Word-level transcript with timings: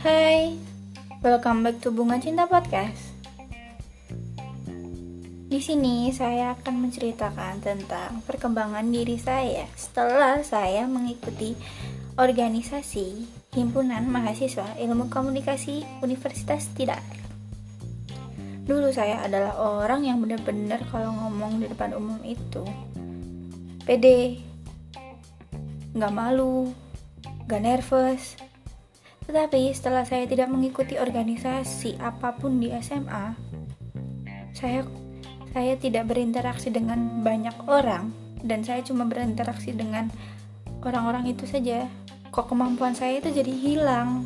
Hai, 0.00 0.56
welcome 1.20 1.60
back 1.60 1.84
to 1.84 1.92
Bunga 1.92 2.16
Cinta 2.16 2.48
Podcast. 2.48 3.12
Di 5.52 5.60
sini 5.60 6.08
saya 6.16 6.56
akan 6.56 6.88
menceritakan 6.88 7.60
tentang 7.60 8.24
perkembangan 8.24 8.88
diri 8.88 9.20
saya 9.20 9.68
setelah 9.76 10.40
saya 10.40 10.88
mengikuti 10.88 11.52
organisasi 12.16 13.28
Himpunan 13.52 14.08
Mahasiswa 14.08 14.80
Ilmu 14.80 15.12
Komunikasi 15.12 16.00
Universitas 16.00 16.72
Tidar. 16.72 17.04
Dulu 18.64 18.88
saya 18.88 19.20
adalah 19.20 19.60
orang 19.60 20.08
yang 20.08 20.16
benar-benar 20.24 20.80
kalau 20.88 21.12
ngomong 21.12 21.60
di 21.60 21.68
depan 21.68 21.92
umum 21.92 22.24
itu 22.24 22.64
pede, 23.84 24.47
nggak 25.98 26.14
malu, 26.14 26.70
nggak 27.50 27.62
nervous, 27.62 28.38
tetapi 29.28 29.76
setelah 29.76 30.08
saya 30.08 30.24
tidak 30.24 30.48
mengikuti 30.48 30.96
organisasi 30.96 32.00
apa 32.00 32.32
pun 32.38 32.56
di 32.56 32.72
SMA, 32.80 33.36
saya 34.56 34.88
saya 35.52 35.76
tidak 35.76 36.08
berinteraksi 36.08 36.72
dengan 36.72 37.20
banyak 37.20 37.66
orang 37.68 38.08
dan 38.40 38.64
saya 38.64 38.80
cuma 38.80 39.04
berinteraksi 39.04 39.76
dengan 39.76 40.08
orang-orang 40.80 41.28
itu 41.28 41.44
saja. 41.44 41.84
Kok 42.32 42.54
kemampuan 42.54 42.96
saya 42.96 43.20
itu 43.20 43.28
jadi 43.32 43.52
hilang? 43.52 44.24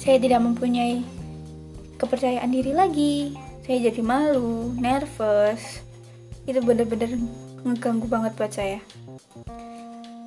Saya 0.00 0.16
tidak 0.16 0.40
mempunyai 0.44 1.04
kepercayaan 2.00 2.50
diri 2.52 2.72
lagi. 2.72 3.16
Saya 3.62 3.92
jadi 3.92 4.02
malu, 4.02 4.74
nervous. 4.80 5.84
Itu 6.48 6.58
benar-benar 6.64 7.14
ngeganggu 7.62 8.06
banget 8.10 8.32
buat 8.34 8.52
saya. 8.52 8.78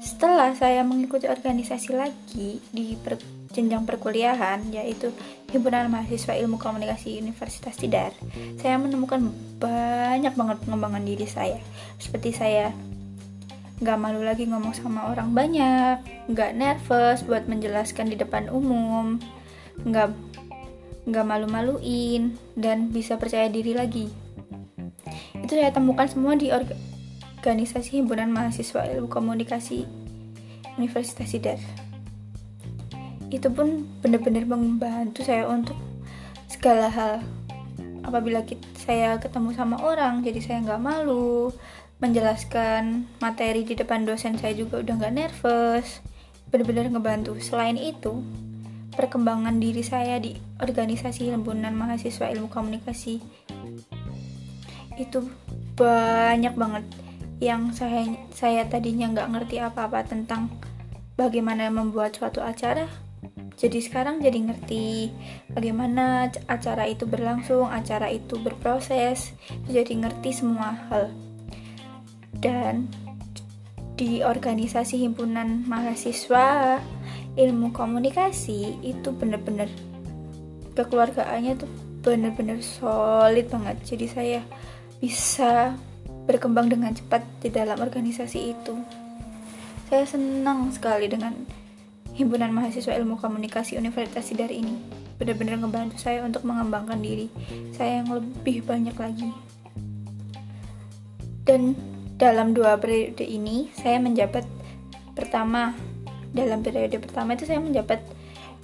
Setelah 0.05 0.54
saya 0.54 0.86
mengikuti 0.86 1.26
organisasi 1.26 1.98
lagi 1.98 2.62
di 2.70 2.93
per, 2.93 3.18
jenjang 3.49 3.90
perkuliahan, 3.90 4.70
yaitu 4.70 5.10
Himpunan 5.49 5.90
Mahasiswa 5.90 6.38
Ilmu 6.38 6.62
Komunikasi 6.62 7.18
Universitas 7.18 7.74
Tidar, 7.74 8.13
saya 8.62 8.77
menemukan 8.77 9.34
banyak 9.57 10.38
banget 10.38 10.57
pengembangan 10.62 11.02
diri 11.02 11.26
saya. 11.26 11.57
Seperti 11.98 12.38
saya 12.38 12.70
nggak 13.82 13.98
malu 13.99 14.21
lagi 14.21 14.46
ngomong 14.46 14.77
sama 14.77 15.10
orang 15.10 15.34
banyak, 15.34 16.29
nggak 16.29 16.51
nervous 16.54 17.26
buat 17.26 17.49
menjelaskan 17.49 18.13
di 18.13 18.16
depan 18.16 18.48
umum, 18.54 19.18
nggak 19.84 20.13
nggak 21.10 21.26
malu-maluin, 21.26 22.38
dan 22.54 22.94
bisa 22.94 23.18
percaya 23.18 23.49
diri 23.49 23.74
lagi. 23.74 24.07
Itu 25.34 25.57
saya 25.57 25.74
temukan 25.74 26.05
semua 26.07 26.38
di 26.38 26.54
organisasi 26.54 27.99
Himpunan 27.99 28.32
Mahasiswa 28.32 28.90
Ilmu 28.90 29.12
Komunikasi 29.12 30.04
Universitas 30.76 31.31
Sidar. 31.31 31.59
Itu 33.34 33.51
pun 33.51 33.87
benar-benar 33.99 34.45
membantu 34.48 35.26
saya 35.26 35.49
untuk 35.49 35.76
segala 36.48 36.87
hal. 36.91 37.13
Apabila 38.05 38.45
kita, 38.45 38.63
saya 38.77 39.17
ketemu 39.17 39.57
sama 39.57 39.82
orang, 39.82 40.21
jadi 40.21 40.40
saya 40.40 40.57
nggak 40.62 40.82
malu 40.84 41.49
menjelaskan 41.98 43.07
materi 43.23 43.63
di 43.63 43.73
depan 43.73 44.04
dosen 44.04 44.37
saya 44.37 44.54
juga 44.54 44.84
udah 44.84 44.93
nggak 44.99 45.15
nervous. 45.15 46.04
Benar-benar 46.54 46.93
ngebantu. 46.93 47.34
Selain 47.41 47.76
itu, 47.76 48.21
perkembangan 48.95 49.60
diri 49.60 49.84
saya 49.84 50.21
di 50.21 50.37
organisasi 50.62 51.27
Himpunan 51.27 51.76
Mahasiswa 51.76 52.32
Ilmu 52.32 52.48
Komunikasi 52.48 53.20
itu 54.95 55.20
banyak 55.76 56.55
banget 56.55 56.84
yang 57.44 57.76
saya 57.76 58.08
saya 58.32 58.64
tadinya 58.68 59.12
nggak 59.12 59.32
ngerti 59.32 59.55
apa-apa 59.60 60.08
tentang 60.08 60.48
bagaimana 61.20 61.68
membuat 61.68 62.16
suatu 62.16 62.40
acara 62.40 62.88
jadi 63.55 63.80
sekarang 63.80 64.19
jadi 64.19 64.52
ngerti 64.52 65.16
bagaimana 65.56 66.28
acara 66.51 66.91
itu 66.91 67.07
berlangsung 67.07 67.72
acara 67.72 68.12
itu 68.12 68.35
berproses 68.35 69.31
jadi 69.72 69.95
ngerti 69.95 70.29
semua 70.35 70.75
hal. 70.91 71.16
Dan 72.35 72.91
di 73.95 74.19
organisasi 74.19 75.00
himpunan 75.07 75.63
mahasiswa 75.72 76.84
ilmu 77.40 77.72
komunikasi 77.72 78.75
itu 78.84 79.09
bener-bener 79.16 79.72
kekeluargaannya 80.75 81.56
tuh 81.56 81.72
bener-bener 82.03 82.59
solid 82.59 83.47
banget. 83.47 83.79
Jadi 83.88 84.06
saya 84.12 84.40
bisa 85.00 85.79
berkembang 86.25 86.69
dengan 86.69 86.91
cepat 86.94 87.22
di 87.41 87.53
dalam 87.53 87.78
organisasi 87.78 88.40
itu. 88.53 88.75
Saya 89.90 90.06
senang 90.09 90.74
sekali 90.74 91.06
dengan 91.06 91.46
Himpunan 92.18 92.50
Mahasiswa 92.50 92.96
Ilmu 92.97 93.22
Komunikasi 93.22 93.78
Universitas 93.78 94.25
Sidar 94.25 94.50
ini. 94.50 94.81
Benar-benar 95.22 95.62
ngebantu 95.62 96.02
saya 96.02 96.25
untuk 96.25 96.44
mengembangkan 96.44 97.00
diri 97.00 97.30
saya 97.72 98.02
yang 98.02 98.09
lebih 98.12 98.66
banyak 98.66 98.96
lagi. 98.97 99.31
Dan 101.46 101.78
dalam 102.18 102.57
dua 102.57 102.80
periode 102.81 103.22
ini, 103.22 103.69
saya 103.78 104.02
menjabat 104.02 104.47
pertama, 105.13 105.78
dalam 106.34 106.66
periode 106.66 106.97
pertama 106.97 107.38
itu 107.38 107.46
saya 107.46 107.62
menjabat 107.62 108.02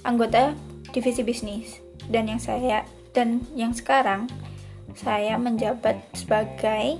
anggota 0.02 0.58
divisi 0.90 1.22
bisnis. 1.22 1.78
Dan 2.10 2.26
yang 2.26 2.42
saya 2.42 2.82
dan 3.14 3.44
yang 3.54 3.70
sekarang 3.76 4.26
saya 4.96 5.38
menjabat 5.38 6.00
sebagai 6.16 6.98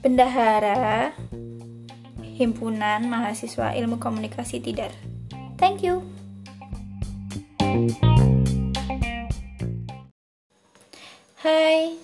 Bendahara 0.00 1.12
Himpunan 2.40 3.04
Mahasiswa 3.04 3.76
Ilmu 3.76 4.00
Komunikasi 4.00 4.56
Tidar. 4.64 4.96
Thank 5.60 5.84
you. 5.84 6.00
Hai, 11.44 12.00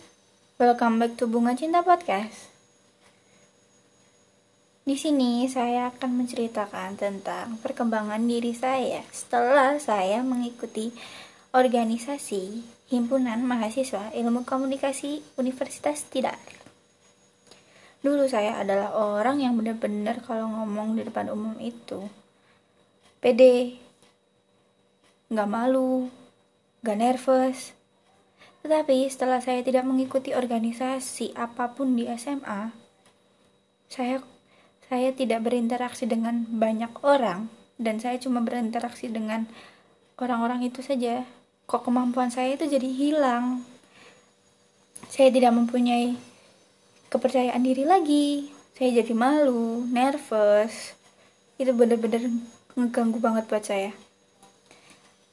welcome 0.61 1.01
back 1.01 1.17
to 1.17 1.25
Bunga 1.25 1.57
Cinta 1.57 1.81
Podcast. 1.81 2.53
Di 4.85 5.01
sini 5.01 5.49
saya 5.49 5.89
akan 5.89 6.21
menceritakan 6.21 7.01
tentang 7.01 7.57
perkembangan 7.65 8.21
diri 8.29 8.53
saya 8.53 9.09
setelah 9.09 9.81
saya 9.81 10.21
mengikuti 10.21 10.93
organisasi 11.57 12.61
Himpunan 12.93 13.41
Mahasiswa 13.41 14.13
Ilmu 14.13 14.45
Komunikasi 14.45 15.25
Universitas 15.41 16.05
Tidar. 16.13 16.66
Dulu 18.05 18.29
saya 18.29 18.61
adalah 18.61 18.93
orang 18.97 19.41
yang 19.41 19.57
benar-benar 19.57 20.21
kalau 20.25 20.49
ngomong 20.51 20.97
di 20.97 21.03
depan 21.07 21.33
umum 21.33 21.57
itu 21.61 22.07
pede, 23.21 23.81
nggak 25.33 25.51
malu, 25.51 26.07
nggak 26.85 26.99
nervous. 27.01 27.73
Tetapi 28.63 29.07
setelah 29.11 29.43
saya 29.43 29.63
tidak 29.63 29.87
mengikuti 29.87 30.35
organisasi 30.35 31.35
apa 31.35 31.75
pun 31.75 31.95
di 31.99 32.07
SMA, 32.15 32.71
saya 33.87 34.23
saya 34.87 35.11
tidak 35.11 35.43
berinteraksi 35.43 36.07
dengan 36.07 36.47
banyak 36.47 37.03
orang 37.03 37.51
dan 37.75 37.99
saya 37.99 38.23
cuma 38.23 38.39
berinteraksi 38.43 39.11
dengan 39.11 39.51
orang-orang 40.19 40.63
itu 40.67 40.79
saja. 40.79 41.27
Kok 41.67 41.91
kemampuan 41.91 42.31
saya 42.31 42.55
itu 42.55 42.71
jadi 42.71 42.87
hilang? 42.87 43.67
Saya 45.11 45.35
tidak 45.35 45.51
mempunyai 45.59 46.15
kepercayaan 47.09 47.63
diri 47.63 47.85
lagi. 47.87 48.51
Saya 48.77 49.03
jadi 49.03 49.13
malu 49.17 49.85
nervous. 49.89 50.93
Itu 51.57 51.73
benar-benar 51.73 52.29
ngeganggu 52.77 53.19
banget 53.19 53.49
buat 53.49 53.65
saya. 53.65 53.93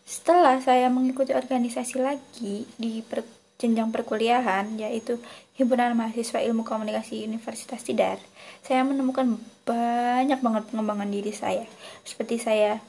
Setelah 0.04 0.60
saya 0.60 0.88
mengikuti 0.92 1.36
organisasi 1.36 2.00
lagi 2.00 2.68
di 2.76 3.04
per, 3.04 3.24
jenjang 3.60 3.92
perkuliahan 3.92 4.76
yaitu 4.76 5.20
Himpunan 5.56 5.96
Mahasiswa 5.96 6.44
Ilmu 6.44 6.68
Komunikasi 6.68 7.24
Universitas 7.24 7.86
Tidar 7.86 8.20
saya 8.64 8.84
menemukan 8.88 9.40
banyak 9.68 10.40
banget 10.40 10.64
pengembangan 10.72 11.12
diri 11.12 11.32
saya. 11.36 11.68
Seperti 12.08 12.40
saya 12.40 12.80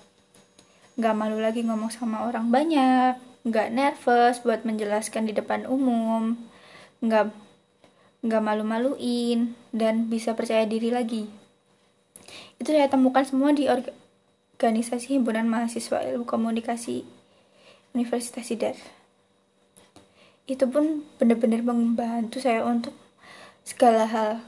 nggak 0.95 1.15
malu 1.19 1.43
lagi 1.43 1.67
ngomong 1.67 1.91
sama 1.91 2.23
orang 2.31 2.55
banyak 2.55 3.19
nggak 3.43 3.69
nervous 3.75 4.39
buat 4.47 4.63
menjelaskan 4.63 5.27
di 5.27 5.35
depan 5.35 5.67
umum 5.67 6.39
nggak 7.03 7.35
nggak 8.25 8.43
malu-maluin, 8.43 9.53
dan 9.71 10.09
bisa 10.09 10.33
percaya 10.33 10.65
diri 10.65 10.89
lagi. 10.89 11.29
Itu 12.57 12.73
saya 12.73 12.89
temukan 12.89 13.23
semua 13.29 13.53
di 13.53 13.69
organisasi 13.69 15.13
Himpunan 15.21 15.45
Mahasiswa 15.45 16.01
Ilmu 16.09 16.25
Komunikasi 16.25 17.05
Universitas 17.93 18.49
Sidar. 18.49 18.75
Itu 20.49 20.65
pun 20.73 21.05
benar-benar 21.21 21.61
membantu 21.61 22.41
saya 22.41 22.65
untuk 22.65 22.97
segala 23.61 24.09
hal. 24.09 24.41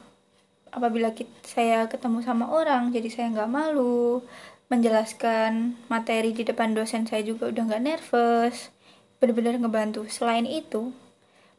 Apabila 0.72 1.12
kita, 1.12 1.32
saya 1.44 1.84
ketemu 1.88 2.24
sama 2.24 2.48
orang, 2.48 2.92
jadi 2.92 3.08
saya 3.12 3.26
nggak 3.32 3.52
malu 3.52 4.24
menjelaskan 4.66 5.78
materi 5.86 6.34
di 6.34 6.42
depan 6.42 6.74
dosen 6.74 7.06
saya 7.06 7.22
juga 7.22 7.46
udah 7.54 7.62
nggak 7.70 7.84
nervous 7.86 8.74
benar-benar 9.22 9.62
ngebantu 9.62 10.10
selain 10.10 10.42
itu 10.42 10.90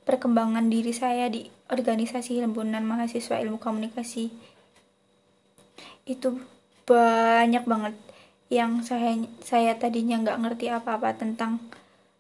perkembangan 0.04 0.68
diri 0.68 0.92
saya 0.92 1.32
di 1.32 1.48
organisasi 1.68 2.40
himpunan 2.40 2.84
mahasiswa 2.84 3.40
ilmu 3.40 3.60
komunikasi. 3.60 4.32
Itu 6.08 6.42
banyak 6.88 7.68
banget 7.68 7.96
yang 8.48 8.80
saya 8.80 9.28
saya 9.44 9.76
tadinya 9.76 10.20
nggak 10.24 10.40
ngerti 10.40 10.66
apa-apa 10.72 11.20
tentang 11.20 11.60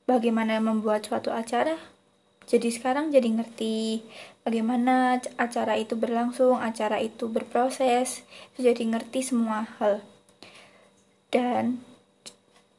bagaimana 0.03 0.59
membuat 0.59 1.07
suatu 1.07 1.31
acara 1.31 1.79
jadi 2.47 2.71
sekarang 2.71 3.11
jadi 3.11 3.27
ngerti 3.27 4.07
bagaimana 4.47 5.19
acara 5.35 5.75
itu 5.75 5.99
berlangsung 5.99 6.63
acara 6.63 7.03
itu 7.03 7.27
berproses 7.27 8.23
jadi 8.55 8.87
ngerti 8.87 9.19
semua 9.19 9.67
hal. 9.77 9.99
Dan 11.27 11.83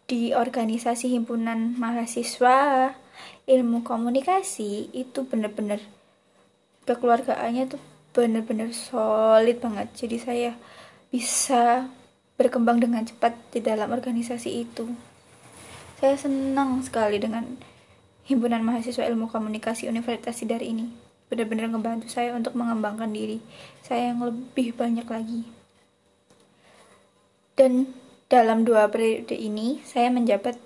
di 0.08 0.32
organisasi 0.32 1.12
himpunan 1.12 1.76
mahasiswa 1.76 2.96
ilmu 3.44 3.84
komunikasi 3.84 4.88
itu 4.96 5.28
bener-bener 5.28 5.84
kekeluargaannya 6.88 7.76
tuh 7.76 7.80
bener-bener 8.16 8.72
solid 8.72 9.60
banget. 9.60 9.92
Jadi 9.92 10.16
saya 10.16 10.50
bisa 11.12 11.92
berkembang 12.40 12.80
dengan 12.80 13.04
cepat 13.04 13.36
di 13.52 13.60
dalam 13.60 13.92
organisasi 13.92 14.64
itu. 14.64 14.88
Saya 16.00 16.16
senang 16.16 16.80
sekali 16.80 17.20
dengan 17.20 17.44
himpunan 18.24 18.64
mahasiswa 18.64 19.04
ilmu 19.04 19.28
komunikasi 19.28 19.90
Universitas 19.90 20.40
Sidar 20.40 20.64
ini. 20.64 20.88
Benar-benar 21.28 21.68
ngebantu 21.68 22.08
saya 22.08 22.32
untuk 22.32 22.56
mengembangkan 22.56 23.12
diri 23.12 23.44
saya 23.84 24.14
yang 24.14 24.24
lebih 24.24 24.72
banyak 24.72 25.04
lagi. 25.04 25.44
Dan 27.58 27.92
dalam 28.32 28.64
dua 28.64 28.88
periode 28.88 29.34
ini 29.34 29.82
saya 29.84 30.08
menjabat 30.08 30.56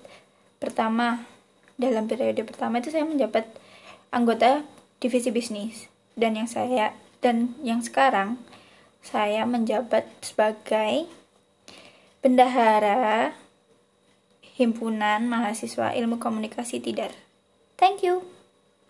pertama. 0.63 1.27
Dalam 1.81 2.07
periode 2.07 2.45
pertama 2.47 2.79
itu 2.79 2.93
saya 2.93 3.03
menjabat 3.03 3.49
anggota 4.13 4.63
divisi 5.01 5.33
bisnis 5.35 5.92
dan 6.19 6.37
yang 6.37 6.49
saya 6.49 6.97
dan 7.23 7.55
yang 7.63 7.81
sekarang 7.81 8.41
saya 9.03 9.43
menjabat 9.47 10.07
sebagai 10.23 11.11
bendahara 12.23 13.35
himpunan 14.55 15.27
mahasiswa 15.27 15.91
ilmu 15.97 16.23
komunikasi 16.23 16.79
Tidar. 16.79 17.11
Thank 17.81 18.07
you. 18.07 18.42